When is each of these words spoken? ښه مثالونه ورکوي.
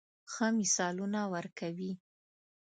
ښه 0.31 0.47
مثالونه 0.57 1.21
ورکوي. 1.33 1.91